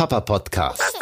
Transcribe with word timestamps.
Papa 0.00 0.20
Podcast. 0.22 0.98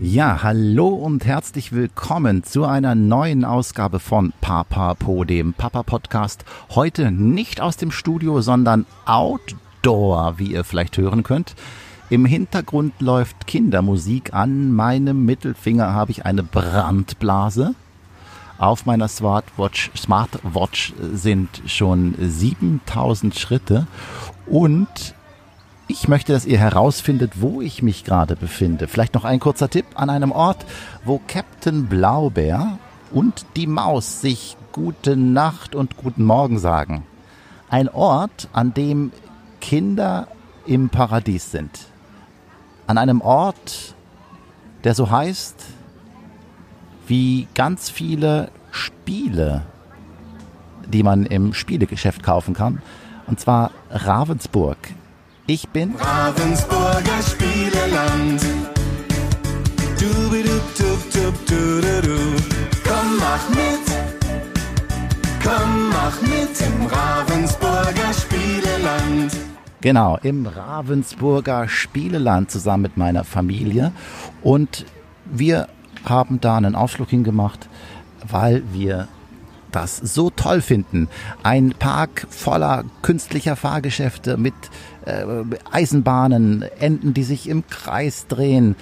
Ja, 0.00 0.42
hallo 0.42 0.88
und 0.88 1.26
herzlich 1.26 1.72
willkommen 1.72 2.44
zu 2.44 2.64
einer 2.64 2.94
neuen 2.94 3.44
Ausgabe 3.44 4.00
von 4.00 4.32
Papa 4.40 4.94
Po, 4.94 5.24
dem 5.24 5.52
Papa 5.52 5.82
Podcast. 5.82 6.46
Heute 6.70 7.12
nicht 7.12 7.60
aus 7.60 7.76
dem 7.76 7.90
Studio, 7.90 8.40
sondern 8.40 8.86
outdoor, 9.04 10.38
wie 10.38 10.46
ihr 10.46 10.64
vielleicht 10.64 10.96
hören 10.96 11.24
könnt. 11.24 11.56
Im 12.08 12.24
Hintergrund 12.24 12.98
läuft 13.02 13.46
Kindermusik. 13.46 14.32
An 14.32 14.72
meinem 14.72 15.26
Mittelfinger 15.26 15.92
habe 15.92 16.10
ich 16.10 16.24
eine 16.24 16.42
Brandblase. 16.42 17.74
Auf 18.56 18.86
meiner 18.86 19.08
Smartwatch, 19.08 19.90
Smartwatch 19.94 20.94
sind 21.12 21.60
schon 21.66 22.14
7000 22.18 23.38
Schritte 23.38 23.86
und 24.46 25.14
ich 25.86 26.08
möchte, 26.08 26.32
dass 26.32 26.46
ihr 26.46 26.58
herausfindet, 26.58 27.40
wo 27.40 27.60
ich 27.60 27.82
mich 27.82 28.04
gerade 28.04 28.36
befinde. 28.36 28.88
Vielleicht 28.88 29.14
noch 29.14 29.24
ein 29.24 29.40
kurzer 29.40 29.68
Tipp 29.68 29.86
an 29.94 30.10
einem 30.10 30.32
Ort, 30.32 30.64
wo 31.04 31.20
Captain 31.26 31.86
Blaubeer 31.86 32.78
und 33.12 33.44
die 33.56 33.66
Maus 33.66 34.20
sich 34.20 34.56
gute 34.72 35.16
Nacht 35.16 35.74
und 35.74 35.96
guten 35.96 36.24
Morgen 36.24 36.58
sagen. 36.58 37.04
Ein 37.68 37.88
Ort, 37.88 38.48
an 38.52 38.72
dem 38.72 39.12
Kinder 39.60 40.28
im 40.66 40.88
Paradies 40.88 41.50
sind. 41.50 41.86
An 42.86 42.98
einem 42.98 43.20
Ort, 43.20 43.94
der 44.84 44.94
so 44.94 45.10
heißt 45.10 45.64
wie 47.06 47.48
ganz 47.54 47.90
viele 47.90 48.50
Spiele, 48.70 49.62
die 50.86 51.02
man 51.02 51.26
im 51.26 51.52
Spielegeschäft 51.52 52.22
kaufen 52.22 52.54
kann. 52.54 52.80
Und 53.26 53.40
zwar 53.40 53.70
Ravensburg 53.90 54.78
ich 55.46 55.68
bin 55.68 55.94
Ravensburger 55.96 57.22
Spieleland. 57.22 58.40
Komm, 62.84 63.16
mach 63.18 63.48
mit. 63.50 63.84
Komm, 65.42 65.90
mach 65.90 66.22
mit 66.22 66.60
im 66.60 66.86
Ravensburger 66.86 68.12
Spieleland. 68.14 69.32
Genau, 69.80 70.18
im 70.22 70.46
Ravensburger 70.46 71.68
Spieleland 71.68 72.50
zusammen 72.50 72.84
mit 72.84 72.96
meiner 72.96 73.24
Familie. 73.24 73.92
Und 74.42 74.86
wir 75.26 75.68
haben 76.04 76.40
da 76.40 76.56
einen 76.56 76.74
Ausflug 76.74 77.10
hingemacht, 77.10 77.68
weil 78.26 78.62
wir 78.72 79.08
das 79.74 79.96
so 79.96 80.30
toll 80.30 80.60
finden. 80.60 81.08
Ein 81.42 81.74
Park 81.78 82.26
voller 82.30 82.84
künstlicher 83.02 83.56
Fahrgeschäfte 83.56 84.36
mit 84.36 84.54
äh, 85.04 85.24
Eisenbahnen, 85.70 86.62
Enden, 86.78 87.14
die 87.14 87.24
sich 87.24 87.48
im 87.48 87.66
Kreis 87.66 88.26
drehen, 88.26 88.76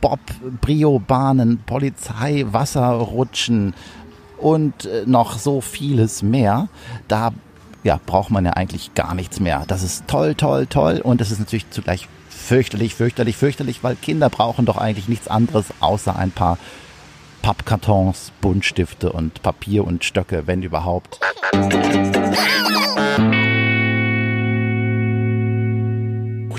Bob, 0.00 0.20
Brio-Bahnen, 0.60 1.62
Polizei, 1.64 2.44
Wasserrutschen 2.50 3.74
und 4.38 4.84
äh, 4.84 5.04
noch 5.06 5.38
so 5.38 5.60
vieles 5.60 6.22
mehr. 6.22 6.68
Da 7.06 7.32
ja, 7.84 8.00
braucht 8.04 8.30
man 8.30 8.44
ja 8.44 8.52
eigentlich 8.52 8.94
gar 8.94 9.14
nichts 9.14 9.40
mehr. 9.40 9.64
Das 9.68 9.82
ist 9.82 10.06
toll, 10.08 10.34
toll, 10.34 10.66
toll 10.66 11.00
und 11.02 11.20
es 11.20 11.30
ist 11.30 11.38
natürlich 11.38 11.70
zugleich 11.70 12.08
fürchterlich, 12.28 12.94
fürchterlich, 12.94 13.36
fürchterlich, 13.36 13.84
weil 13.84 13.96
Kinder 13.96 14.30
brauchen 14.30 14.64
doch 14.64 14.78
eigentlich 14.78 15.08
nichts 15.08 15.28
anderes 15.28 15.66
außer 15.80 16.16
ein 16.16 16.30
paar 16.30 16.58
Pappkartons, 17.42 18.32
Buntstifte 18.40 19.12
und 19.12 19.42
Papier 19.42 19.84
und 19.84 20.04
Stöcke, 20.04 20.46
wenn 20.46 20.62
überhaupt. 20.62 21.20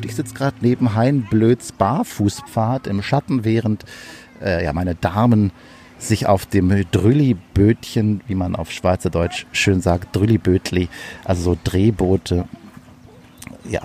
Ich 0.10 0.16
sitze 0.16 0.34
gerade 0.34 0.58
neben 0.62 0.96
Heinblöds 0.96 1.72
Barfußpfad 1.72 2.88
im 2.88 3.04
Schatten, 3.04 3.46
während 3.46 3.86
äh, 4.42 4.66
ja, 4.66 4.74
meine 4.74 4.96
Damen 4.96 5.52
sich 6.00 6.26
auf 6.26 6.48
dem 6.48 6.70
Drüllibötchen, 6.90 8.22
wie 8.28 8.34
man 8.34 8.56
auf 8.56 8.72
Schweizerdeutsch 8.72 9.46
schön 9.52 9.82
sagt, 9.82 10.16
Drüllibötli, 10.16 10.90
also 11.26 11.54
so 11.54 11.58
Drehboote, 11.64 12.46
ja, 13.70 13.82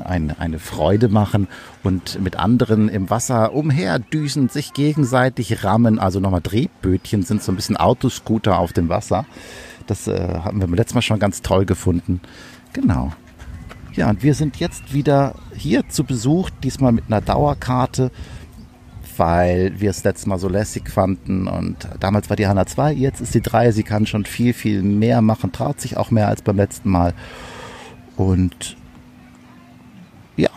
ein, 0.00 0.34
eine 0.38 0.58
Freude 0.58 1.08
machen 1.08 1.48
und 1.82 2.20
mit 2.22 2.36
anderen 2.36 2.88
im 2.88 3.10
Wasser 3.10 3.52
umherdüsen, 3.52 4.48
sich 4.48 4.72
gegenseitig 4.72 5.64
rammen. 5.64 5.98
Also 5.98 6.20
nochmal 6.20 6.40
Drehbötchen 6.42 7.22
sind 7.22 7.42
so 7.42 7.52
ein 7.52 7.56
bisschen 7.56 7.76
Autoscooter 7.76 8.58
auf 8.58 8.72
dem 8.72 8.88
Wasser. 8.88 9.26
Das 9.86 10.08
äh, 10.08 10.38
haben 10.42 10.60
wir 10.60 10.68
letztes 10.68 10.94
Mal 10.94 11.02
schon 11.02 11.18
ganz 11.18 11.42
toll 11.42 11.66
gefunden. 11.66 12.20
Genau. 12.72 13.12
Ja, 13.94 14.10
und 14.10 14.22
wir 14.22 14.34
sind 14.34 14.56
jetzt 14.56 14.92
wieder 14.92 15.34
hier 15.54 15.88
zu 15.88 16.02
Besuch, 16.02 16.50
diesmal 16.62 16.90
mit 16.90 17.04
einer 17.06 17.20
Dauerkarte, 17.20 18.10
weil 19.16 19.80
wir 19.80 19.90
es 19.90 20.02
letztes 20.02 20.26
Mal 20.26 20.38
so 20.38 20.48
lässig 20.48 20.90
fanden. 20.90 21.46
Und 21.46 21.88
damals 22.00 22.28
war 22.28 22.36
die 22.36 22.48
Hanna 22.48 22.66
2, 22.66 22.92
jetzt 22.92 23.20
ist 23.20 23.34
die 23.34 23.40
3. 23.40 23.70
Sie 23.70 23.84
kann 23.84 24.06
schon 24.06 24.24
viel, 24.24 24.52
viel 24.52 24.82
mehr 24.82 25.22
machen, 25.22 25.52
traut 25.52 25.80
sich 25.80 25.96
auch 25.96 26.10
mehr 26.10 26.28
als 26.28 26.42
beim 26.42 26.56
letzten 26.56 26.90
Mal. 26.90 27.14
Und 28.16 28.76
ja, 30.36 30.50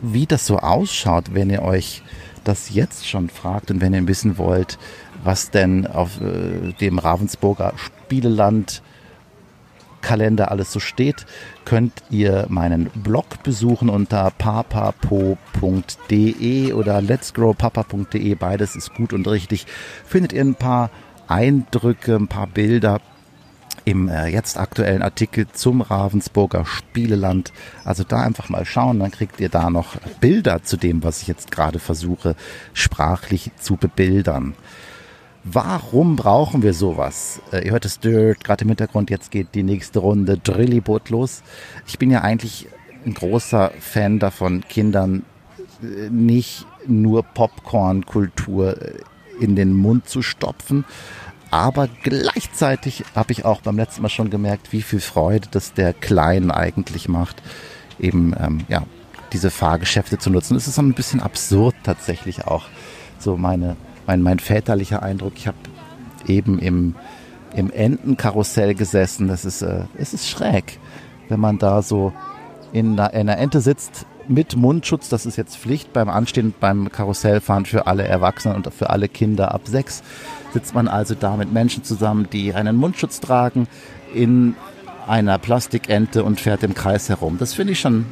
wie 0.00 0.26
das 0.26 0.46
so 0.46 0.58
ausschaut, 0.58 1.34
wenn 1.34 1.50
ihr 1.50 1.62
euch 1.62 2.02
das 2.44 2.74
jetzt 2.74 3.08
schon 3.08 3.28
fragt 3.28 3.70
und 3.70 3.80
wenn 3.80 3.94
ihr 3.94 4.06
wissen 4.06 4.38
wollt, 4.38 4.78
was 5.24 5.50
denn 5.50 5.86
auf 5.86 6.20
äh, 6.20 6.72
dem 6.80 6.98
Ravensburger 6.98 7.74
Spieleland 7.76 8.82
Kalender 10.00 10.50
alles 10.50 10.72
so 10.72 10.80
steht, 10.80 11.26
könnt 11.64 11.92
ihr 12.08 12.46
meinen 12.48 12.88
Blog 12.94 13.42
besuchen 13.42 13.88
unter 13.88 14.30
papapo.de 14.30 15.32
oder 16.72 17.02
letsgrowpapa.de. 17.02 18.34
Beides 18.36 18.76
ist 18.76 18.94
gut 18.94 19.12
und 19.12 19.26
richtig. 19.26 19.66
Findet 20.04 20.32
ihr 20.32 20.42
ein 20.42 20.54
paar 20.54 20.90
Eindrücke, 21.26 22.14
ein 22.14 22.28
paar 22.28 22.46
Bilder 22.46 23.00
im 23.88 24.10
äh, 24.10 24.26
jetzt 24.26 24.58
aktuellen 24.58 25.00
Artikel 25.00 25.46
zum 25.50 25.80
Ravensburger 25.80 26.66
Spieleland. 26.66 27.54
Also 27.84 28.04
da 28.04 28.20
einfach 28.20 28.50
mal 28.50 28.66
schauen, 28.66 28.98
dann 28.98 29.10
kriegt 29.10 29.40
ihr 29.40 29.48
da 29.48 29.70
noch 29.70 29.96
Bilder 30.20 30.62
zu 30.62 30.76
dem, 30.76 31.02
was 31.02 31.22
ich 31.22 31.28
jetzt 31.28 31.50
gerade 31.50 31.78
versuche, 31.78 32.36
sprachlich 32.74 33.50
zu 33.58 33.76
bebildern. 33.76 34.54
Warum 35.42 36.16
brauchen 36.16 36.62
wir 36.62 36.74
sowas? 36.74 37.40
Äh, 37.50 37.64
ihr 37.64 37.72
hört 37.72 37.86
es 37.86 37.98
Dirt, 37.98 38.44
gerade 38.44 38.64
im 38.64 38.68
Hintergrund, 38.68 39.08
jetzt 39.08 39.30
geht 39.30 39.54
die 39.54 39.62
nächste 39.62 40.00
Runde 40.00 40.36
Drillibot 40.36 41.08
los. 41.08 41.42
Ich 41.86 41.98
bin 41.98 42.10
ja 42.10 42.20
eigentlich 42.20 42.68
ein 43.06 43.14
großer 43.14 43.72
Fan 43.80 44.18
davon, 44.18 44.64
Kindern 44.68 45.24
äh, 45.82 46.10
nicht 46.10 46.66
nur 46.86 47.22
Popcorn-Kultur 47.22 48.82
äh, 48.82 48.92
in 49.40 49.56
den 49.56 49.72
Mund 49.72 50.06
zu 50.10 50.20
stopfen, 50.20 50.84
aber 51.50 51.88
gleichzeitig 52.02 53.04
habe 53.14 53.32
ich 53.32 53.44
auch 53.44 53.60
beim 53.60 53.76
letzten 53.76 54.02
Mal 54.02 54.08
schon 54.08 54.30
gemerkt, 54.30 54.72
wie 54.72 54.82
viel 54.82 55.00
Freude 55.00 55.48
das 55.50 55.72
der 55.72 55.92
Kleinen 55.92 56.50
eigentlich 56.50 57.08
macht, 57.08 57.42
eben 57.98 58.34
ähm, 58.38 58.64
ja 58.68 58.84
diese 59.32 59.50
Fahrgeschäfte 59.50 60.18
zu 60.18 60.30
nutzen. 60.30 60.56
Es 60.56 60.66
ist 60.66 60.76
so 60.76 60.82
ein 60.82 60.94
bisschen 60.94 61.20
absurd 61.20 61.74
tatsächlich 61.82 62.46
auch. 62.46 62.66
So 63.18 63.36
meine, 63.36 63.76
mein, 64.06 64.22
mein 64.22 64.38
väterlicher 64.38 65.02
Eindruck. 65.02 65.34
Ich 65.36 65.46
habe 65.46 65.58
eben 66.26 66.58
im, 66.58 66.94
im 67.54 67.70
Entenkarussell 67.70 68.74
gesessen. 68.74 69.28
Das 69.28 69.44
ist, 69.44 69.62
äh, 69.62 69.84
es 69.96 70.14
ist 70.14 70.28
schräg, 70.28 70.78
wenn 71.28 71.40
man 71.40 71.58
da 71.58 71.82
so 71.82 72.12
in 72.72 72.98
einer, 72.98 73.12
in 73.12 73.20
einer 73.20 73.38
Ente 73.38 73.60
sitzt 73.60 74.06
mit 74.28 74.56
Mundschutz. 74.56 75.08
Das 75.08 75.26
ist 75.26 75.36
jetzt 75.36 75.56
Pflicht 75.56 75.92
beim 75.92 76.08
Anstehen 76.08 76.54
beim 76.58 76.90
Karussellfahren 76.90 77.66
für 77.66 77.86
alle 77.86 78.04
Erwachsenen 78.04 78.56
und 78.56 78.72
für 78.72 78.90
alle 78.90 79.08
Kinder 79.08 79.54
ab 79.54 79.62
sechs 79.64 80.02
sitzt 80.52 80.74
man 80.74 80.88
also 80.88 81.14
da 81.14 81.36
mit 81.36 81.52
Menschen 81.52 81.84
zusammen, 81.84 82.28
die 82.32 82.54
einen 82.54 82.76
Mundschutz 82.76 83.20
tragen 83.20 83.66
in 84.14 84.54
einer 85.06 85.38
Plastikente 85.38 86.24
und 86.24 86.40
fährt 86.40 86.62
im 86.62 86.74
Kreis 86.74 87.08
herum. 87.08 87.36
Das 87.38 87.54
finde 87.54 87.72
ich 87.72 87.80
schon 87.80 88.06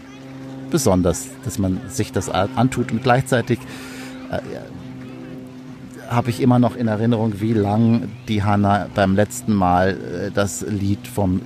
besonders, 0.70 1.28
dass 1.44 1.58
man 1.58 1.80
sich 1.88 2.12
das 2.12 2.28
antut 2.28 2.92
und 2.92 3.02
gleichzeitig 3.02 3.58
äh, 4.30 4.38
habe 6.08 6.30
ich 6.30 6.40
immer 6.40 6.58
noch 6.58 6.76
in 6.76 6.88
Erinnerung, 6.88 7.40
wie 7.40 7.52
lang 7.52 8.08
die 8.28 8.42
Hanna 8.42 8.88
beim 8.94 9.14
letzten 9.14 9.54
Mal 9.54 9.90
äh, 9.90 10.30
das 10.30 10.62
Lied 10.62 11.06
vom 11.06 11.42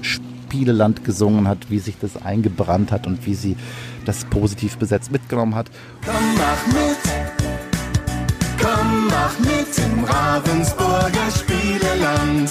Spieleland 0.50 1.05
gesungen 1.05 1.47
hat, 1.47 1.70
wie 1.70 1.79
sich 1.79 1.97
das 2.00 2.20
eingebrannt 2.20 2.91
hat 2.91 3.06
und 3.06 3.25
wie 3.25 3.35
sie 3.35 3.56
das 4.05 4.25
positiv 4.25 4.79
besetzt 4.79 5.12
mitgenommen 5.12 5.55
hat. 5.55 5.70
Komm, 6.05 6.14
mach 6.35 6.67
mit! 6.75 6.99
Komm, 8.61 9.06
mach 9.06 9.38
mit 9.38 9.79
im 9.79 10.05
Ravensburger 10.05 11.31
Spieleland. 11.31 12.50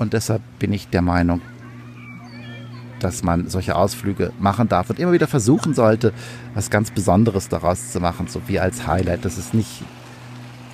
Und 0.00 0.12
deshalb 0.12 0.42
bin 0.58 0.72
ich 0.72 0.88
der 0.88 1.02
Meinung, 1.02 1.40
dass 2.98 3.22
man 3.22 3.48
solche 3.48 3.76
Ausflüge 3.76 4.32
machen 4.40 4.68
darf 4.68 4.90
und 4.90 4.98
immer 4.98 5.12
wieder 5.12 5.28
versuchen 5.28 5.74
sollte, 5.74 6.12
was 6.54 6.70
ganz 6.70 6.90
Besonderes 6.90 7.48
daraus 7.48 7.92
zu 7.92 8.00
machen, 8.00 8.26
so 8.26 8.42
wie 8.48 8.58
als 8.58 8.88
Highlight. 8.88 9.24
Dass 9.24 9.38
es 9.38 9.54
nicht, 9.54 9.84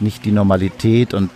nicht 0.01 0.25
die 0.25 0.33
Normalität 0.33 1.13
und 1.13 1.31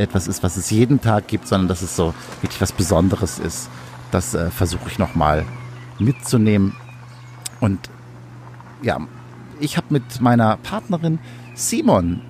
etwas 0.00 0.28
ist, 0.28 0.42
was 0.42 0.56
es 0.56 0.70
jeden 0.70 1.00
Tag 1.00 1.28
gibt, 1.28 1.46
sondern 1.46 1.68
dass 1.68 1.82
es 1.82 1.96
so 1.96 2.14
wirklich 2.40 2.60
was 2.60 2.72
Besonderes 2.72 3.38
ist. 3.38 3.68
Das 4.10 4.34
äh, 4.34 4.50
versuche 4.50 4.88
ich 4.88 4.98
nochmal 4.98 5.44
mitzunehmen. 5.98 6.74
Und 7.60 7.90
ja, 8.82 8.98
ich 9.60 9.76
habe 9.76 9.86
mit 9.90 10.20
meiner 10.20 10.56
Partnerin 10.56 11.18
Simon 11.54 12.22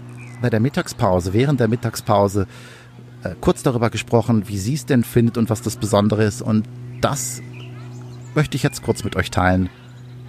bei 0.43 0.51
der 0.51 0.61
Mittagspause, 0.61 1.33
während 1.33 1.61
der 1.61 1.69
Mittagspause, 1.69 2.47
äh, 3.23 3.35
kurz 3.41 3.63
darüber 3.63 3.91
gesprochen, 3.91 4.49
wie 4.49 4.59
sie 4.59 4.75
es 4.75 4.87
denn 4.87 5.05
findet 5.05 5.39
und 5.39 5.51
was 5.51 5.63
das 5.63 5.77
Besondere 5.77 6.25
ist. 6.25 6.43
Und 6.43 6.69
das 7.01 7.41
möchte 8.35 8.57
ich 8.57 8.63
jetzt 8.63 8.83
kurz 8.83 9.05
mit 9.05 9.17
euch 9.17 9.31
teilen, 9.31 9.69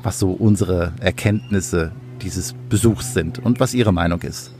was 0.03 0.19
so 0.19 0.31
unsere 0.31 0.93
Erkenntnisse 0.99 1.91
dieses 2.21 2.53
Besuchs 2.69 3.13
sind 3.13 3.39
und 3.39 3.59
was 3.59 3.73
ihre 3.73 3.93
Meinung 3.93 4.21
ist. 4.21 4.53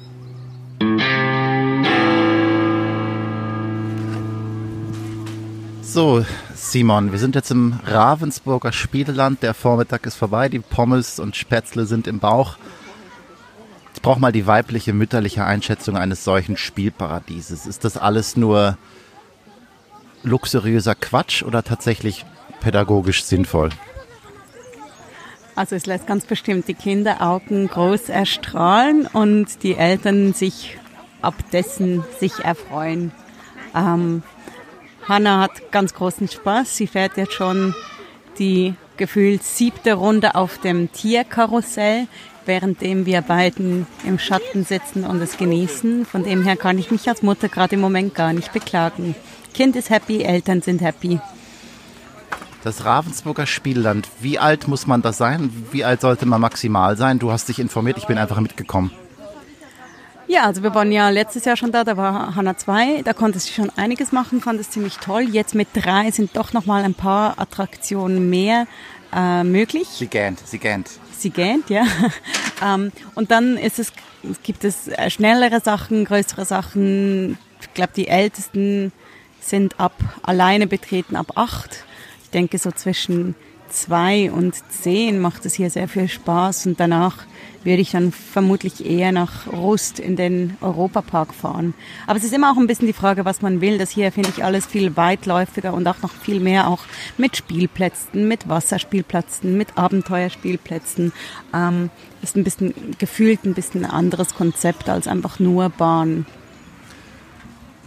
So, 5.94 6.24
Simon, 6.56 7.12
wir 7.12 7.20
sind 7.20 7.36
jetzt 7.36 7.52
im 7.52 7.78
Ravensburger 7.86 8.72
Spieleland. 8.72 9.44
Der 9.44 9.54
Vormittag 9.54 10.06
ist 10.06 10.16
vorbei, 10.16 10.48
die 10.48 10.60
Pommes 10.60 11.20
und 11.20 11.36
Spätzle 11.36 11.86
sind 11.86 12.08
im 12.08 12.20
Bauch. 12.20 12.56
Ich 13.94 14.02
brauche 14.02 14.22
mal 14.22 14.32
die 14.32 14.48
weibliche, 14.48 14.94
mütterliche 14.94 15.44
Einschätzung 15.44 15.98
eines 15.98 16.24
solchen 16.24 16.56
Spielparadieses. 16.56 17.66
Ist 17.66 17.84
das 17.84 17.98
alles 17.98 18.38
nur 18.38 18.78
luxuriöser 20.24 20.96
Quatsch 20.96 21.44
oder 21.44 21.62
tatsächlich 21.62 22.26
pädagogisch 22.62 23.26
sinnvoll? 23.26 23.72
Also 25.56 25.76
es 25.76 25.88
lässt 25.88 26.08
ganz 26.08 26.24
bestimmt 26.24 26.70
die 26.70 26.74
Kinderaugen 26.74 27.68
groß 27.68 28.08
erstrahlen 28.08 29.08
und 29.08 29.62
die 29.62 29.76
Eltern 29.76 30.32
sich 30.32 30.78
ab 31.22 31.36
dessen 31.52 32.06
sich 32.18 32.40
erfreuen. 32.46 33.12
Ähm, 33.76 34.24
Hanna 35.08 35.40
hat 35.40 35.72
ganz 35.72 35.94
großen 35.94 36.28
Spaß. 36.28 36.76
Sie 36.76 36.88
fährt 36.88 37.18
jetzt 37.18 37.34
schon 37.34 37.74
die 38.40 38.76
gefühlt 38.98 39.44
siebte 39.44 39.94
Runde 39.94 40.36
auf 40.36 40.60
dem 40.60 40.92
Tierkarussell, 40.92 42.08
währenddem 42.46 43.06
wir 43.06 43.22
beiden 43.22 43.88
im 44.06 44.20
Schatten 44.20 44.64
sitzen 44.64 45.04
und 45.06 45.22
es 45.22 45.38
genießen. 45.38 46.06
Von 46.06 46.24
dem 46.24 46.44
her 46.44 46.56
kann 46.56 46.78
ich 46.78 46.92
mich 46.92 47.08
als 47.10 47.24
Mutter 47.24 47.50
gerade 47.50 47.76
im 47.76 47.82
Moment 47.82 48.16
gar 48.16 48.34
nicht 48.34 48.54
beklagen. 48.54 49.16
Kind 49.54 49.76
ist 49.76 49.90
happy, 49.90 50.22
Eltern 50.24 50.62
sind 50.62 50.82
happy. 50.82 51.20
Das 52.64 52.86
Ravensburger 52.86 53.48
Spielland, 53.48 54.08
wie 54.20 54.38
alt 54.38 54.68
muss 54.68 54.86
man 54.86 55.02
das 55.02 55.18
sein? 55.18 55.52
Wie 55.72 55.84
alt 55.84 56.02
sollte 56.02 56.28
man 56.28 56.40
maximal 56.40 56.96
sein? 56.96 57.18
Du 57.18 57.32
hast 57.32 57.50
dich 57.50 57.58
informiert, 57.58 57.98
ich 57.98 58.06
bin 58.06 58.20
einfach 58.20 58.40
mitgekommen. 58.40 58.92
Ja, 60.32 60.46
also 60.46 60.64
wir 60.64 60.74
waren 60.74 60.94
ja 60.94 61.10
letztes 61.10 61.44
Jahr 61.44 61.58
schon 61.58 61.74
da, 61.74 61.84
da 61.84 61.98
war 61.98 62.36
Hanna 62.36 62.56
2, 62.56 63.02
da 63.02 63.12
konnte 63.12 63.38
sie 63.38 63.52
schon 63.52 63.70
einiges 63.72 64.14
machen, 64.14 64.40
fand 64.40 64.62
es 64.62 64.70
ziemlich 64.70 64.96
toll. 64.96 65.24
Jetzt 65.24 65.56
mit 65.56 65.68
drei 65.74 66.10
sind 66.10 66.38
doch 66.38 66.54
nochmal 66.54 66.86
ein 66.86 66.94
paar 66.94 67.38
Attraktionen 67.38 68.30
mehr 68.30 68.66
äh, 69.14 69.44
möglich. 69.44 69.90
Sie 69.90 70.08
gähnt, 70.08 70.40
sie 70.46 70.58
gähnt. 70.58 70.90
Sie 71.12 71.32
gähnt, 71.32 71.70
ja. 71.70 71.84
ähm, 72.64 72.94
und 73.14 73.30
dann 73.30 73.58
ist 73.58 73.78
es, 73.78 73.92
gibt 74.42 74.64
es 74.64 74.88
äh, 74.88 75.10
schnellere 75.10 75.60
Sachen, 75.60 76.06
größere 76.06 76.46
Sachen. 76.46 77.38
Ich 77.60 77.74
glaube, 77.74 77.92
die 77.94 78.08
ältesten 78.08 78.94
sind 79.42 79.82
ab 79.82 79.96
alleine 80.24 80.66
betreten 80.66 81.18
ab 81.18 81.34
acht. 81.36 81.84
Ich 82.24 82.30
denke, 82.30 82.58
so 82.58 82.72
zwischen 82.72 83.36
zwei 83.72 84.32
und 84.32 84.56
zehn 84.70 85.20
macht 85.20 85.46
es 85.46 85.56
hier 85.56 85.70
sehr 85.70 85.88
viel 85.88 86.08
Spaß 86.08 86.66
und 86.68 86.80
danach 86.80 87.26
würde 87.64 87.82
ich 87.82 87.92
dann 87.92 88.12
vermutlich 88.12 88.86
eher 88.86 89.12
nach 89.12 89.48
Rust 89.48 90.00
in 90.00 90.16
den 90.16 90.58
Europapark 90.62 91.34
fahren. 91.34 91.74
Aber 92.08 92.18
es 92.18 92.24
ist 92.24 92.34
immer 92.34 92.52
auch 92.52 92.58
ein 92.58 92.68
bisschen 92.68 92.88
die 92.88 92.94
Frage, 92.94 93.24
was 93.26 93.42
man 93.42 93.62
will. 93.62 93.78
Das 93.78 93.92
hier 93.92 94.12
finde 94.12 94.30
ich 94.36 94.44
alles 94.44 94.66
viel 94.66 94.98
weitläufiger 94.98 95.74
und 95.74 95.88
auch 95.88 96.02
noch 96.02 96.12
viel 96.12 96.40
mehr 96.40 96.68
auch 96.68 96.80
mit 97.18 97.38
Spielplätzen, 97.38 98.28
mit 98.28 98.50
Wasserspielplätzen, 98.50 99.58
mit 99.58 99.78
Abenteuerspielplätzen. 99.78 101.14
Ähm, 101.54 101.90
ist 102.22 102.36
ein 102.36 102.44
bisschen 102.44 102.74
gefühlt 102.98 103.44
ein 103.46 103.54
bisschen 103.54 103.86
ein 103.86 103.92
anderes 103.92 104.34
Konzept 104.34 104.90
als 104.90 105.08
einfach 105.08 105.40
nur 105.40 105.70
Bahn. 105.70 106.26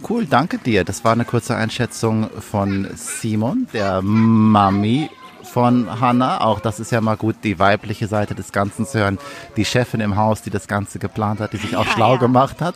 Cool, 0.07 0.25
danke 0.25 0.57
dir. 0.57 0.83
Das 0.83 1.03
war 1.03 1.13
eine 1.13 1.25
kurze 1.25 1.55
Einschätzung 1.55 2.29
von 2.39 2.87
Simon, 2.95 3.67
der 3.73 4.01
Mami 4.01 5.09
von 5.55 6.01
Hannah. 6.01 6.41
Auch 6.41 6.59
das 6.59 6.81
ist 6.81 6.91
ja 6.91 6.99
mal 6.99 7.15
gut, 7.15 7.37
die 7.45 7.59
weibliche 7.59 8.07
Seite 8.07 8.35
des 8.35 8.51
Ganzen 8.51 8.85
zu 8.85 8.99
hören. 8.99 9.17
Die 9.55 9.63
Chefin 9.63 10.01
im 10.01 10.17
Haus, 10.17 10.41
die 10.41 10.49
das 10.49 10.67
Ganze 10.67 10.99
geplant 10.99 11.39
hat, 11.39 11.53
die 11.53 11.57
sich 11.57 11.77
auch 11.77 11.85
ja, 11.85 11.91
schlau 11.93 12.15
ja. 12.15 12.19
gemacht 12.19 12.59
hat. 12.59 12.75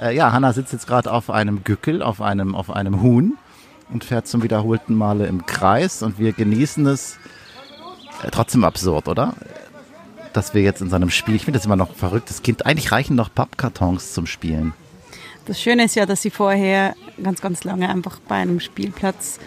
Äh, 0.00 0.14
ja, 0.14 0.30
Hannah 0.30 0.52
sitzt 0.52 0.72
jetzt 0.72 0.86
gerade 0.86 1.10
auf 1.10 1.28
einem 1.28 1.64
Gückel, 1.64 2.04
auf 2.04 2.22
einem, 2.22 2.54
auf 2.54 2.70
einem 2.70 3.02
Huhn 3.02 3.36
und 3.92 4.04
fährt 4.04 4.28
zum 4.28 4.44
wiederholten 4.44 4.94
Male 4.94 5.26
im 5.26 5.44
Kreis 5.44 6.04
und 6.04 6.20
wir 6.20 6.32
genießen 6.32 6.86
es. 6.86 7.18
Äh, 8.22 8.30
trotzdem 8.30 8.62
absurd, 8.62 9.08
oder? 9.08 9.34
Dass 10.32 10.54
wir 10.54 10.62
jetzt 10.62 10.82
in 10.82 10.90
seinem 10.90 11.10
Spiel, 11.10 11.34
ich 11.34 11.44
finde 11.44 11.58
das 11.58 11.66
immer 11.66 11.74
noch 11.74 11.96
verrückt, 11.96 12.30
das 12.30 12.42
Kind, 12.42 12.64
eigentlich 12.64 12.92
reichen 12.92 13.16
noch 13.16 13.34
Pappkartons 13.34 14.12
zum 14.12 14.26
Spielen. 14.26 14.72
Das 15.46 15.60
Schöne 15.60 15.86
ist 15.86 15.96
ja, 15.96 16.06
dass 16.06 16.22
sie 16.22 16.30
vorher 16.30 16.94
ganz, 17.20 17.40
ganz 17.40 17.64
lange 17.64 17.88
einfach 17.88 18.20
bei 18.20 18.36
einem 18.36 18.60
Spielplatz 18.60 19.40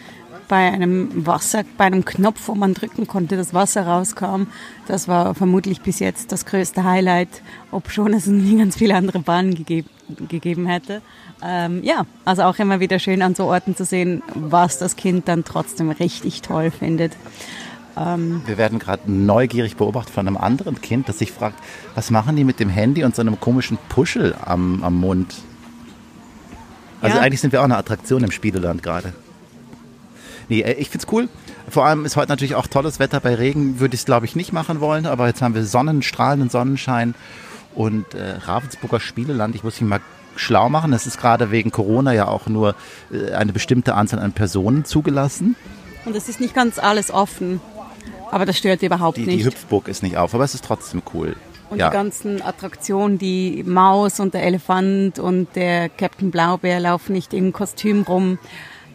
bei 0.47 0.71
einem 0.71 1.25
Wasser, 1.25 1.63
bei 1.77 1.85
einem 1.85 2.05
Knopf, 2.05 2.47
wo 2.47 2.55
man 2.55 2.73
drücken 2.73 3.07
konnte, 3.07 3.35
das 3.37 3.53
Wasser 3.53 3.85
rauskam. 3.85 4.43
Das 4.87 5.07
war 5.07 5.35
vermutlich 5.35 5.81
bis 5.81 5.99
jetzt 5.99 6.31
das 6.31 6.45
größte 6.45 6.83
Highlight, 6.83 7.41
ob 7.71 7.91
schon 7.91 8.13
es 8.13 8.27
nie 8.27 8.57
ganz 8.57 8.77
viele 8.77 8.95
andere 8.95 9.19
Bahnen 9.19 9.55
gegeben, 9.55 9.89
gegeben 10.29 10.65
hätte. 10.67 11.01
Ähm, 11.43 11.83
ja, 11.83 12.05
also 12.25 12.43
auch 12.43 12.57
immer 12.59 12.79
wieder 12.79 12.99
schön 12.99 13.21
an 13.21 13.35
so 13.35 13.45
Orten 13.45 13.75
zu 13.75 13.85
sehen, 13.85 14.23
was 14.33 14.79
das 14.79 14.95
Kind 14.95 15.27
dann 15.27 15.43
trotzdem 15.43 15.91
richtig 15.91 16.41
toll 16.41 16.71
findet. 16.71 17.15
Ähm, 17.97 18.41
Wir 18.45 18.57
werden 18.57 18.79
gerade 18.79 19.11
neugierig 19.11 19.75
beobachtet 19.75 20.13
von 20.13 20.27
einem 20.27 20.37
anderen 20.37 20.81
Kind, 20.81 21.09
das 21.09 21.19
sich 21.19 21.31
fragt, 21.31 21.59
was 21.95 22.11
machen 22.11 22.35
die 22.35 22.43
mit 22.43 22.59
dem 22.59 22.69
Handy 22.69 23.03
und 23.03 23.15
so 23.15 23.21
einem 23.21 23.39
komischen 23.39 23.77
Puschel 23.89 24.35
am, 24.43 24.83
am 24.83 24.95
Mund? 24.99 25.35
Also 27.01 27.17
ja. 27.17 27.23
eigentlich 27.23 27.41
sind 27.41 27.51
wir 27.51 27.59
auch 27.59 27.65
eine 27.65 27.77
Attraktion 27.77 28.23
im 28.23 28.31
Spieleland 28.31 28.81
gerade. 28.81 29.13
Nee, 30.49 30.61
äh, 30.61 30.73
ich 30.73 30.89
find's 30.89 31.07
cool. 31.11 31.29
Vor 31.69 31.85
allem 31.85 32.05
ist 32.05 32.15
heute 32.15 32.29
natürlich 32.29 32.55
auch 32.55 32.67
tolles 32.67 32.99
Wetter. 32.99 33.19
Bei 33.19 33.35
Regen 33.35 33.79
würde 33.79 33.95
ich 33.95 34.01
es, 34.01 34.05
glaube 34.05 34.25
ich, 34.25 34.35
nicht 34.35 34.53
machen 34.53 34.79
wollen. 34.79 35.05
Aber 35.05 35.27
jetzt 35.27 35.41
haben 35.41 35.55
wir 35.55 35.65
sonnenstrahlenden 35.65 36.49
Sonnenschein 36.49 37.15
und 37.75 38.13
äh, 38.13 38.37
Ravensburger 38.43 38.99
Spieleland. 38.99 39.55
Ich 39.55 39.63
muss 39.63 39.79
mich 39.79 39.89
mal 39.89 40.01
schlau 40.35 40.69
machen. 40.69 40.93
Es 40.93 41.07
ist 41.07 41.19
gerade 41.19 41.51
wegen 41.51 41.71
Corona 41.71 42.13
ja 42.13 42.27
auch 42.27 42.47
nur 42.47 42.75
äh, 43.11 43.33
eine 43.33 43.53
bestimmte 43.53 43.95
Anzahl 43.95 44.19
an 44.19 44.33
Personen 44.33 44.85
zugelassen. 44.85 45.55
Und 46.05 46.15
es 46.15 46.29
ist 46.29 46.39
nicht 46.39 46.53
ganz 46.53 46.79
alles 46.79 47.11
offen. 47.11 47.59
Aber 48.31 48.45
das 48.45 48.57
stört 48.57 48.81
überhaupt 48.81 49.17
die, 49.17 49.25
nicht. 49.25 49.39
Die 49.39 49.45
Hüpfburg 49.45 49.87
ist 49.87 50.03
nicht 50.03 50.17
auf, 50.17 50.33
aber 50.33 50.43
es 50.43 50.53
ist 50.53 50.65
trotzdem 50.65 51.01
cool. 51.13 51.35
Und 51.69 51.79
ja. 51.79 51.89
die 51.89 51.93
ganzen 51.93 52.41
Attraktionen, 52.41 53.17
die 53.17 53.63
Maus 53.65 54.19
und 54.19 54.33
der 54.33 54.43
Elefant 54.43 55.19
und 55.19 55.49
der 55.55 55.89
Captain 55.89 56.31
Blaubeer 56.31 56.79
laufen 56.79 57.13
nicht 57.13 57.33
im 57.33 57.51
Kostüm 57.51 58.03
rum. 58.03 58.39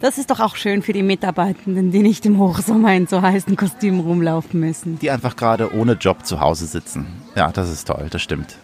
Das 0.03 0.17
ist 0.17 0.31
doch 0.31 0.41
auch 0.41 0.57
schön 0.57 0.81
für 0.81 0.91
die 0.91 1.01
Mitarbeitenden, 1.01 1.91
die 1.93 2.01
nicht 2.01 2.25
im 2.25 2.37
Hochsommer 2.37 2.93
in 2.93 3.07
so 3.07 3.21
heißen 3.21 3.55
Kostümen 3.55 4.01
rumlaufen 4.01 4.59
müssen. 4.59 4.99
Die 4.99 5.09
einfach 5.09 5.37
gerade 5.37 5.73
ohne 5.73 5.93
Job 5.93 6.25
zu 6.25 6.41
Hause 6.41 6.65
sitzen. 6.65 7.05
Ja, 7.35 7.53
das 7.53 7.71
ist 7.71 7.87
toll, 7.87 8.07
das 8.09 8.21
stimmt. 8.21 8.57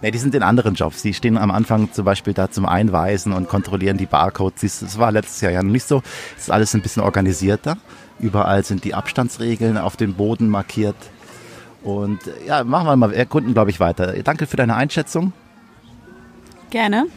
Nee, 0.00 0.12
die 0.12 0.16
sind 0.16 0.34
in 0.34 0.42
anderen 0.42 0.76
Jobs. 0.76 1.02
Die 1.02 1.12
stehen 1.12 1.36
am 1.36 1.50
Anfang 1.50 1.92
zum 1.92 2.06
Beispiel 2.06 2.32
da 2.32 2.50
zum 2.50 2.64
Einweisen 2.64 3.34
und 3.34 3.50
kontrollieren 3.50 3.98
die 3.98 4.06
Barcodes. 4.06 4.80
Das 4.80 4.98
war 4.98 5.12
letztes 5.12 5.42
Jahr 5.42 5.52
ja 5.52 5.62
noch 5.62 5.72
nicht 5.72 5.86
so. 5.86 6.00
Es 6.38 6.44
ist 6.44 6.50
alles 6.50 6.74
ein 6.74 6.80
bisschen 6.80 7.02
organisierter. 7.02 7.76
Überall 8.18 8.64
sind 8.64 8.84
die 8.84 8.94
Abstandsregeln 8.94 9.76
auf 9.76 9.94
dem 9.94 10.14
Boden 10.14 10.48
markiert. 10.48 10.96
Und 11.82 12.20
ja, 12.46 12.64
machen 12.64 12.86
wir 12.86 12.96
mal 12.96 13.12
erkunden, 13.12 13.52
glaube 13.52 13.68
ich, 13.68 13.78
weiter. 13.78 14.14
Danke 14.22 14.46
für 14.46 14.56
deine 14.56 14.74
Einschätzung. 14.74 15.34
Gerne. 16.70 17.08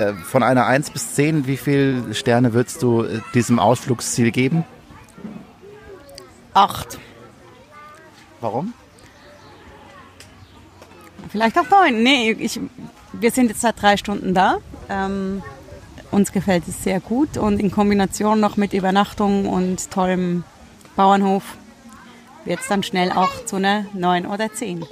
Äh, 0.00 0.14
von 0.14 0.42
einer 0.42 0.66
1 0.66 0.90
bis 0.90 1.14
10, 1.14 1.46
wie 1.46 1.56
viele 1.58 2.14
Sterne 2.14 2.54
würdest 2.54 2.82
du 2.82 3.02
äh, 3.02 3.20
diesem 3.34 3.58
Ausflugsziel 3.58 4.30
geben? 4.30 4.64
8. 6.54 6.98
Warum? 8.40 8.72
Vielleicht 11.28 11.58
auch 11.58 11.68
9. 11.68 12.02
Nee, 12.02 12.32
ich, 12.32 12.58
wir 13.12 13.30
sind 13.30 13.48
jetzt 13.48 13.60
seit 13.60 13.80
drei 13.80 13.96
Stunden 13.98 14.32
da. 14.32 14.56
Ähm, 14.88 15.42
uns 16.10 16.32
gefällt 16.32 16.66
es 16.66 16.82
sehr 16.82 17.00
gut 17.00 17.36
und 17.36 17.60
in 17.60 17.70
Kombination 17.70 18.40
noch 18.40 18.56
mit 18.56 18.72
Übernachtung 18.72 19.46
und 19.46 19.90
tollem 19.90 20.44
Bauernhof 20.96 21.44
wird 22.44 22.60
es 22.60 22.68
dann 22.68 22.82
schnell 22.82 23.12
auch 23.12 23.44
zu 23.44 23.56
einer 23.56 23.84
9 23.92 24.26
oder 24.26 24.50
10. 24.52 24.86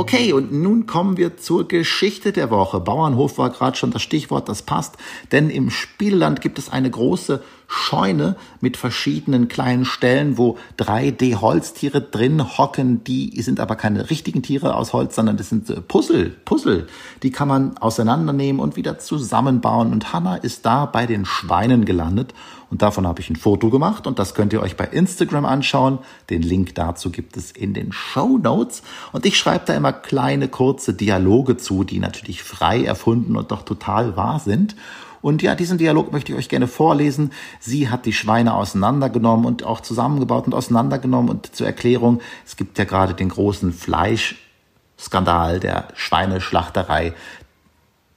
Okay, 0.00 0.32
und 0.32 0.50
nun 0.50 0.86
kommen 0.86 1.18
wir 1.18 1.36
zur 1.36 1.68
Geschichte 1.68 2.32
der 2.32 2.48
Woche. 2.48 2.80
Bauernhof 2.80 3.36
war 3.36 3.50
gerade 3.50 3.76
schon 3.76 3.90
das 3.90 4.00
Stichwort, 4.00 4.48
das 4.48 4.62
passt, 4.62 4.96
denn 5.30 5.50
im 5.50 5.68
Spielland 5.68 6.40
gibt 6.40 6.58
es 6.58 6.70
eine 6.70 6.90
große 6.90 7.42
Scheune 7.72 8.34
mit 8.60 8.76
verschiedenen 8.76 9.46
kleinen 9.46 9.84
Stellen, 9.84 10.36
wo 10.38 10.58
3D-Holztiere 10.76 12.00
drin 12.00 12.58
hocken. 12.58 13.04
Die 13.04 13.40
sind 13.42 13.60
aber 13.60 13.76
keine 13.76 14.10
richtigen 14.10 14.42
Tiere 14.42 14.74
aus 14.74 14.92
Holz, 14.92 15.14
sondern 15.14 15.36
das 15.36 15.50
sind 15.50 15.70
äh, 15.70 15.80
Puzzle, 15.80 16.30
Puzzle. 16.44 16.88
Die 17.22 17.30
kann 17.30 17.46
man 17.46 17.78
auseinandernehmen 17.78 18.60
und 18.60 18.74
wieder 18.74 18.98
zusammenbauen. 18.98 19.92
Und 19.92 20.12
Hannah 20.12 20.34
ist 20.34 20.66
da 20.66 20.84
bei 20.84 21.06
den 21.06 21.24
Schweinen 21.24 21.84
gelandet. 21.84 22.34
Und 22.70 22.82
davon 22.82 23.06
habe 23.06 23.20
ich 23.20 23.30
ein 23.30 23.36
Foto 23.36 23.70
gemacht 23.70 24.08
und 24.08 24.18
das 24.18 24.34
könnt 24.34 24.52
ihr 24.52 24.62
euch 24.62 24.76
bei 24.76 24.86
Instagram 24.86 25.44
anschauen. 25.44 25.98
Den 26.28 26.42
Link 26.42 26.74
dazu 26.74 27.10
gibt 27.10 27.36
es 27.36 27.52
in 27.52 27.72
den 27.72 27.92
Show 27.92 28.36
Notes. 28.36 28.82
Und 29.12 29.26
ich 29.26 29.38
schreibe 29.38 29.66
da 29.66 29.74
immer 29.74 29.92
kleine, 29.92 30.48
kurze 30.48 30.92
Dialoge 30.92 31.56
zu, 31.56 31.84
die 31.84 32.00
natürlich 32.00 32.42
frei 32.42 32.82
erfunden 32.82 33.36
und 33.36 33.52
doch 33.52 33.62
total 33.62 34.16
wahr 34.16 34.40
sind. 34.40 34.74
Und 35.22 35.42
ja, 35.42 35.54
diesen 35.54 35.78
Dialog 35.78 36.12
möchte 36.12 36.32
ich 36.32 36.38
euch 36.38 36.48
gerne 36.48 36.66
vorlesen. 36.66 37.32
Sie 37.58 37.88
hat 37.88 38.06
die 38.06 38.12
Schweine 38.12 38.54
auseinandergenommen 38.54 39.46
und 39.46 39.64
auch 39.64 39.80
zusammengebaut 39.80 40.46
und 40.46 40.54
auseinandergenommen. 40.54 41.30
Und 41.30 41.54
zur 41.54 41.66
Erklärung, 41.66 42.20
es 42.46 42.56
gibt 42.56 42.78
ja 42.78 42.84
gerade 42.84 43.14
den 43.14 43.28
großen 43.28 43.72
Fleischskandal 43.72 45.60
der 45.60 45.88
Schweineschlachterei 45.94 47.14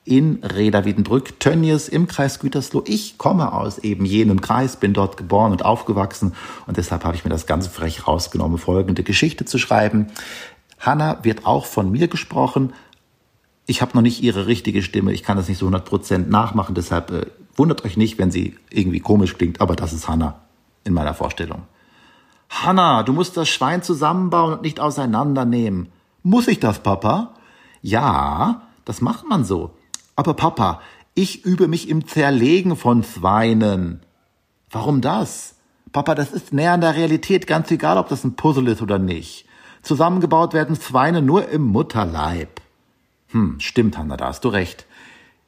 in 0.06 0.44
Reda 0.44 0.84
Wiedenbrück, 0.84 1.40
Tönnies 1.40 1.88
im 1.88 2.08
Kreis 2.08 2.40
Gütersloh. 2.40 2.84
Ich 2.86 3.18
komme 3.18 3.54
aus 3.54 3.78
eben 3.78 4.06
jenem 4.06 4.42
Kreis, 4.42 4.76
bin 4.76 4.94
dort 4.94 5.16
geboren 5.16 5.52
und 5.52 5.64
aufgewachsen 5.64 6.34
und 6.68 6.78
deshalb 6.78 7.06
habe 7.06 7.16
ich 7.16 7.24
mir 7.24 7.30
das 7.30 7.48
ganz 7.48 7.68
frech 7.68 8.06
rausgenommen, 8.06 8.58
folgende 8.58 9.04
Geschichte 9.04 9.46
zu 9.46 9.58
schreiben. 9.58 10.08
Hanna 10.78 11.24
wird 11.24 11.46
auch 11.46 11.66
von 11.66 11.90
mir 11.90 12.10
gesprochen, 12.10 12.74
ich 13.66 13.82
habe 13.82 13.92
noch 13.96 14.02
nicht 14.02 14.22
ihre 14.22 14.48
richtige 14.48 14.84
Stimme, 14.84 15.14
ich 15.14 15.24
kann 15.24 15.38
das 15.38 15.48
nicht 15.48 15.58
so 15.58 15.68
100% 15.68 16.28
nachmachen, 16.28 16.76
deshalb 16.76 17.12
äh, 17.12 17.26
wundert 17.56 17.86
euch 17.86 17.98
nicht, 17.98 18.18
wenn 18.18 18.32
sie 18.32 18.58
irgendwie 18.70 19.00
komisch 19.00 19.38
klingt, 19.38 19.62
aber 19.62 19.76
das 19.76 19.94
ist 19.94 20.08
Hanna 20.08 20.42
in 20.84 20.94
meiner 20.94 21.14
Vorstellung. 21.14 21.64
Hanna, 22.50 23.04
du 23.04 23.14
musst 23.14 23.38
das 23.38 23.50
Schwein 23.50 23.82
zusammenbauen 23.82 24.54
und 24.54 24.62
nicht 24.62 24.80
auseinandernehmen. 24.80 25.90
Muss 26.22 26.48
ich 26.48 26.60
das, 26.60 26.80
Papa? 26.80 27.34
Ja, 27.82 28.62
das 28.86 29.02
macht 29.02 29.28
man 29.28 29.44
so. 29.44 29.72
Aber 30.16 30.34
Papa, 30.34 30.82
ich 31.16 31.46
übe 31.46 31.68
mich 31.68 31.90
im 31.90 32.08
Zerlegen 32.08 32.76
von 32.76 33.04
Schweinen. 33.04 34.02
Warum 34.70 35.02
das? 35.02 35.56
Papa, 35.92 36.16
das 36.16 36.32
ist 36.32 36.54
näher 36.54 36.74
an 36.74 36.82
der 36.82 36.96
Realität, 36.96 37.48
ganz 37.48 37.70
egal, 37.72 37.98
ob 37.98 38.10
das 38.10 38.24
ein 38.24 38.36
Puzzle 38.36 38.68
ist 38.68 38.82
oder 38.82 39.00
nicht. 39.00 39.46
Zusammengebaut 39.82 40.54
werden 40.54 40.76
Schweine 40.76 41.22
nur 41.22 41.50
im 41.50 41.64
Mutterleib. 41.64 42.53
Hm, 43.34 43.60
stimmt, 43.60 43.98
Hanna, 43.98 44.16
da 44.16 44.28
hast 44.28 44.46
du 44.46 44.50
recht. 44.50 44.86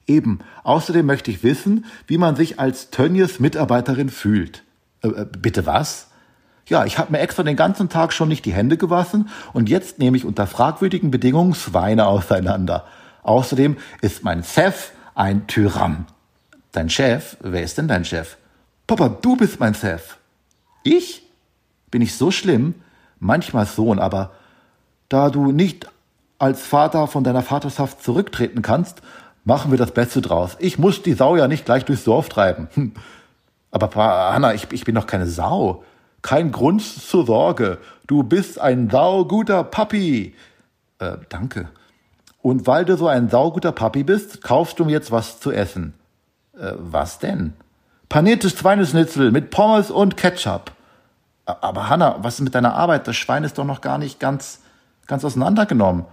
Eben. 0.07 0.39
Außerdem 0.63 1.05
möchte 1.05 1.31
ich 1.31 1.43
wissen, 1.43 1.85
wie 2.07 2.17
man 2.17 2.35
sich 2.35 2.59
als 2.59 2.89
Tönnies 2.89 3.39
Mitarbeiterin 3.39 4.09
fühlt. 4.09 4.63
Äh, 5.01 5.07
äh, 5.07 5.25
bitte 5.25 5.65
was? 5.65 6.09
Ja, 6.67 6.85
ich 6.85 6.97
habe 6.97 7.11
mir 7.11 7.19
extra 7.19 7.43
den 7.43 7.55
ganzen 7.55 7.89
Tag 7.89 8.11
schon 8.11 8.27
nicht 8.27 8.43
die 8.45 8.53
Hände 8.53 8.77
gewaschen 8.77 9.29
und 9.53 9.69
jetzt 9.69 9.99
nehme 9.99 10.17
ich 10.17 10.25
unter 10.25 10.47
fragwürdigen 10.47 11.11
Bedingungen 11.11 11.53
Schweine 11.53 12.07
auseinander. 12.07 12.85
Außerdem 13.21 13.77
ist 14.01 14.23
mein 14.23 14.43
Chef 14.43 14.91
ein 15.13 15.45
Tyrann. 15.45 16.07
Dein 16.71 16.89
Chef? 16.89 17.37
Wer 17.39 17.61
ist 17.61 17.77
denn 17.77 17.87
dein 17.87 18.03
Chef? 18.03 18.37
Papa, 18.87 19.09
du 19.09 19.35
bist 19.35 19.59
mein 19.59 19.75
Chef. 19.75 20.17
Ich? 20.83 21.23
Bin 21.91 22.01
ich 22.01 22.15
so 22.15 22.31
schlimm? 22.31 22.75
Manchmal 23.19 23.67
Sohn, 23.67 23.99
aber 23.99 24.31
da 25.07 25.29
du 25.29 25.51
nicht 25.51 25.87
als 26.45 26.65
Vater 26.65 27.07
von 27.07 27.23
deiner 27.23 27.41
Vaterschaft 27.41 28.03
zurücktreten 28.03 28.61
kannst, 28.61 29.01
machen 29.45 29.71
wir 29.71 29.79
das 29.79 29.91
Beste 29.91 30.21
draus. 30.21 30.55
Ich 30.59 30.77
muss 30.77 31.01
die 31.01 31.13
Sau 31.13 31.35
ja 31.35 31.47
nicht 31.47 31.65
gleich 31.65 31.85
durchs 31.85 32.03
Dorf 32.03 32.29
treiben. 32.29 32.67
Hm. 32.75 32.93
Aber 33.71 33.93
Hanna, 33.95 34.53
ich, 34.53 34.71
ich 34.71 34.85
bin 34.85 34.95
doch 34.95 35.05
keine 35.05 35.27
Sau. 35.27 35.83
Kein 36.21 36.53
Grund 36.53 36.81
zur 36.81 37.25
Sorge. 37.25 37.77
Du 38.07 38.23
bist 38.23 38.57
ein 38.57 38.89
sauguter 38.89 39.65
Papi. 39.65 40.33
Äh, 40.99 41.17
danke. 41.27 41.67
Und 42.41 42.67
weil 42.67 42.85
du 42.85 42.95
so 42.95 43.09
ein 43.09 43.27
sauguter 43.27 43.73
Papi 43.73 44.03
bist, 44.03 44.41
kaufst 44.41 44.79
du 44.79 44.85
mir 44.85 44.93
jetzt 44.93 45.11
was 45.11 45.41
zu 45.41 45.51
essen. 45.51 45.93
Äh, 46.57 46.71
was 46.77 47.19
denn? 47.19 47.53
Paniertes 48.07 48.57
Schweinesnitzel 48.57 49.31
mit 49.31 49.49
Pommes 49.49 49.91
und 49.91 50.15
Ketchup. 50.15 50.71
Aber 51.45 51.89
Hanna, 51.89 52.15
was 52.21 52.35
ist 52.35 52.41
mit 52.41 52.55
deiner 52.55 52.75
Arbeit? 52.75 53.09
Das 53.09 53.17
Schwein 53.17 53.43
ist 53.43 53.57
doch 53.57 53.65
noch 53.65 53.81
gar 53.81 53.97
nicht 53.97 54.21
ganz, 54.21 54.61
ganz 55.07 55.25
auseinandergenommen. 55.25 56.05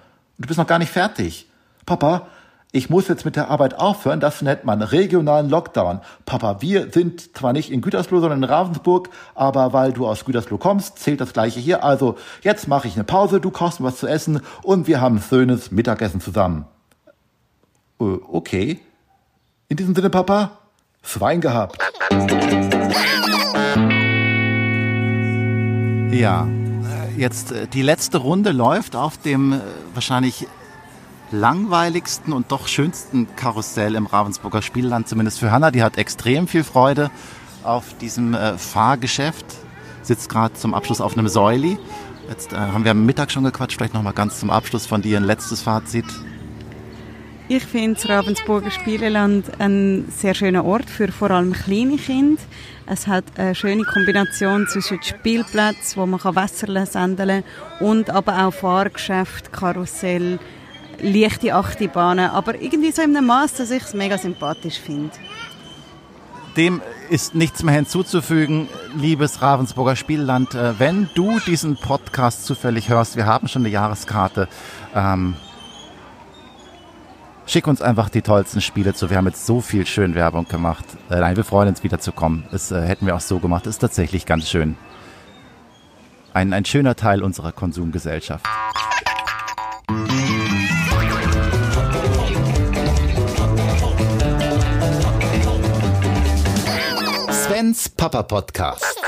Du 0.43 0.49
bist 0.49 0.59
noch 0.59 0.67
gar 0.67 0.81
nicht 0.81 0.91
fertig. 0.91 1.47
Papa, 1.87 2.27
ich 2.73 2.91
muss 2.91 3.07
jetzt 3.07 3.25
mit 3.25 3.37
der 3.37 3.49
Arbeit 3.49 3.75
aufhören, 3.75 4.19
das 4.19 4.43
nennt 4.43 4.65
man 4.65 4.83
regionalen 4.83 5.49
Lockdown. 5.49 6.01
Papa, 6.27 6.61
wir 6.61 6.91
sind 6.91 7.37
zwar 7.37 7.53
nicht 7.53 7.71
in 7.71 7.81
Gütersloh, 7.81 8.19
sondern 8.19 8.43
in 8.43 8.49
Ravensburg, 8.49 9.09
aber 9.37 9.73
weil 9.73 9.93
du 9.93 10.07
aus 10.07 10.25
Gütersloh 10.25 10.59
kommst, 10.59 10.99
zählt 10.99 11.21
das 11.21 11.33
gleiche 11.33 11.61
hier. 11.61 11.85
Also 11.85 12.17
jetzt 12.43 12.67
mache 12.67 12.89
ich 12.89 12.95
eine 12.95 13.05
Pause, 13.05 13.41
du 13.41 13.53
kochst 13.53 13.79
mir 13.79 13.87
was 13.87 13.99
zu 13.99 14.09
essen 14.09 14.41
und 14.63 14.89
wir 14.89 15.01
haben 15.01 15.17
ein 15.17 15.23
schönes 15.23 15.71
Mittagessen 15.71 16.21
zusammen. 16.21 16.65
Äh, 18.01 18.05
okay. 18.05 18.81
In 19.69 19.77
diesem 19.77 19.95
Sinne, 19.95 20.11
Papa, 20.11 20.59
Schwein 21.03 21.41
gehabt. 21.41 21.79
Ja, 26.13 26.47
jetzt 27.23 27.53
äh, 27.53 27.67
die 27.67 27.81
letzte 27.81 28.19
Runde 28.19 28.53
läuft 28.53 28.95
auf 28.95 29.17
dem 29.17 29.55
äh, 29.55 29.61
wahrscheinlich 29.95 30.47
langweiligsten 31.31 32.35
und 32.35 32.53
doch 32.53 32.69
schönsten 32.69 33.27
Karussell 33.37 33.95
im 33.95 34.05
Ravensburger 34.05 34.61
Spielland, 34.61 35.09
zumindest 35.09 35.39
für 35.39 35.51
Hanna. 35.51 35.71
Die 35.71 35.83
hat 35.83 35.97
extrem 35.97 36.47
viel 36.47 36.65
Freude 36.65 37.11
auf 37.63 37.97
diesem 37.97 38.35
äh, 38.35 38.59
Fahrgeschäft, 38.59 39.47
sitzt 40.03 40.29
gerade 40.29 40.53
zum 40.53 40.75
Abschluss 40.75 41.01
auf 41.01 41.17
einem 41.17 41.29
Säuli. 41.29 41.79
Jetzt 42.29 42.53
äh, 42.53 42.57
haben 42.57 42.85
wir 42.85 42.91
am 42.91 43.07
Mittag 43.07 43.31
schon 43.31 43.45
gequatscht, 43.45 43.79
vielleicht 43.79 43.95
nochmal 43.95 44.13
ganz 44.13 44.39
zum 44.39 44.51
Abschluss 44.51 44.85
von 44.85 45.01
dir 45.01 45.17
ein 45.17 45.25
letztes 45.25 45.63
Fazit. 45.63 46.05
Ich 47.55 47.67
finde 47.67 48.01
das 48.01 48.09
Ravensburger 48.09 48.71
Spieleland 48.71 49.45
ein 49.61 50.07
sehr 50.09 50.33
schöner 50.33 50.65
Ort 50.65 50.89
für 50.89 51.13
vor 51.13 51.31
allem 51.31 51.53
kleine 51.53 51.99
Kinder. 51.99 52.41
Es 52.87 53.07
hat 53.07 53.25
eine 53.37 53.55
schöne 53.55 53.85
Kombination 53.85 54.67
zwischen 54.69 55.03
Spielplätzen, 55.03 56.01
wo 56.01 56.07
man 56.07 56.19
Wasser 56.23 56.87
sendeln 56.87 57.45
kann, 57.79 57.87
und 57.87 58.09
aber 58.09 58.47
auch 58.47 58.55
Fahrgeschäft, 58.55 59.53
Karussell, 59.53 60.39
leichte 61.03 61.55
Achterbahnen, 61.55 62.31
aber 62.31 62.59
irgendwie 62.59 62.91
so 62.91 63.03
in 63.03 63.15
einem 63.15 63.27
Maß, 63.27 63.53
dass 63.53 63.71
ich 63.71 63.83
es 63.83 63.93
mega 63.93 64.17
sympathisch 64.17 64.81
finde. 64.81 65.11
Dem 66.57 66.81
ist 67.11 67.35
nichts 67.35 67.63
mehr 67.63 67.75
hinzuzufügen, 67.75 68.67
liebes 68.97 69.43
Ravensburger 69.43 69.97
Spielland. 69.97 70.55
Äh, 70.55 70.79
wenn 70.79 71.11
du 71.15 71.39
diesen 71.41 71.77
Podcast 71.77 72.47
zufällig 72.47 72.89
hörst, 72.89 73.17
wir 73.17 73.27
haben 73.27 73.47
schon 73.47 73.61
eine 73.61 73.69
Jahreskarte. 73.69 74.49
Ähm, 74.95 75.37
schick 77.53 77.67
uns 77.67 77.83
einfach 77.83 78.09
die 78.09 78.23
tollsten 78.23 78.63
Spiele 78.63 78.95
zu. 78.95 79.11
Wir 79.11 79.19
haben 79.19 79.27
jetzt 79.27 79.45
so 79.45 79.61
viel 79.61 79.87
schön 79.87 80.15
Werbung 80.15 80.49
gemacht. 80.49 80.85
Äh, 81.11 81.21
nein, 81.21 81.37
wir 81.37 81.45
freuen 81.45 81.69
uns 81.69 81.85
wiederzukommen. 81.85 82.45
Das 82.51 82.73
äh, 82.73 82.81
hätten 82.81 83.07
wir 83.07 83.15
auch 83.15 83.21
so 83.21 83.39
gemacht. 83.41 83.67
Ist 83.67 83.79
tatsächlich 83.79 84.25
ganz 84.25 84.49
schön. 84.49 84.77
Ein, 86.33 86.55
ein 86.55 86.65
schöner 86.65 86.97
Teil 86.97 87.23
unserer 87.23 87.53
Konsumgesellschaft. 87.53 88.47
Svens 97.31 97.91
Papa 97.91 98.23
Podcast. 98.23 99.03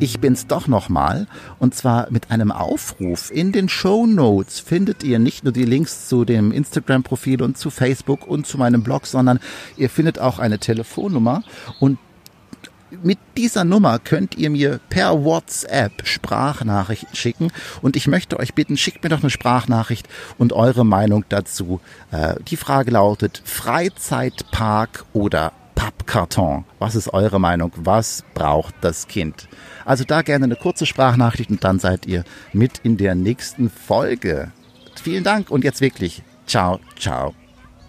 Ich 0.00 0.20
bin's 0.20 0.46
doch 0.46 0.68
nochmal. 0.68 1.26
Und 1.58 1.74
zwar 1.74 2.10
mit 2.10 2.30
einem 2.30 2.52
Aufruf. 2.52 3.30
In 3.30 3.52
den 3.52 3.68
Show 3.68 4.06
Notes 4.06 4.60
findet 4.60 5.02
ihr 5.02 5.18
nicht 5.18 5.44
nur 5.44 5.52
die 5.52 5.64
Links 5.64 6.08
zu 6.08 6.24
dem 6.24 6.52
Instagram-Profil 6.52 7.42
und 7.42 7.58
zu 7.58 7.70
Facebook 7.70 8.26
und 8.26 8.46
zu 8.46 8.58
meinem 8.58 8.82
Blog, 8.82 9.06
sondern 9.06 9.40
ihr 9.76 9.90
findet 9.90 10.18
auch 10.18 10.38
eine 10.38 10.58
Telefonnummer. 10.58 11.42
Und 11.80 11.98
mit 13.02 13.18
dieser 13.36 13.64
Nummer 13.64 13.98
könnt 13.98 14.36
ihr 14.36 14.50
mir 14.50 14.80
per 14.88 15.24
WhatsApp 15.24 16.06
Sprachnachrichten 16.06 17.14
schicken 17.14 17.52
und 17.82 17.96
ich 17.96 18.06
möchte 18.06 18.38
euch 18.38 18.54
bitten, 18.54 18.78
schickt 18.78 19.02
mir 19.02 19.10
doch 19.10 19.20
eine 19.20 19.30
Sprachnachricht 19.30 20.08
und 20.38 20.54
eure 20.54 20.86
Meinung 20.86 21.24
dazu. 21.28 21.80
Äh, 22.10 22.36
die 22.48 22.56
Frage 22.56 22.92
lautet 22.92 23.42
Freizeitpark 23.44 25.04
oder 25.12 25.52
Pappkarton. 25.78 26.64
Was 26.80 26.96
ist 26.96 27.14
eure 27.14 27.38
Meinung? 27.38 27.70
Was 27.76 28.24
braucht 28.34 28.74
das 28.80 29.06
Kind? 29.06 29.48
Also 29.84 30.02
da 30.02 30.22
gerne 30.22 30.46
eine 30.46 30.56
kurze 30.56 30.86
Sprachnachricht 30.86 31.50
und 31.50 31.62
dann 31.62 31.78
seid 31.78 32.04
ihr 32.04 32.24
mit 32.52 32.80
in 32.82 32.96
der 32.96 33.14
nächsten 33.14 33.70
Folge. 33.70 34.50
Vielen 35.00 35.22
Dank 35.22 35.50
und 35.50 35.62
jetzt 35.62 35.80
wirklich. 35.80 36.24
Ciao, 36.48 36.80
ciao. 36.98 37.32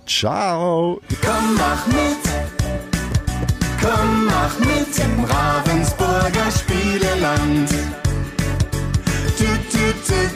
Ciao. 0.06 1.02
Komm, 1.20 1.56
mach 1.56 1.88
mit. 1.88 2.22
Komm, 3.82 4.26
mach 4.28 4.60
mit 4.60 5.00
im 5.00 5.24
Ravensburger 5.24 6.52
Spieleland. 6.52 7.72
Du, 9.36 9.46
du, 9.72 9.94
du. 10.06 10.30